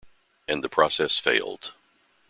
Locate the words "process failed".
0.67-1.73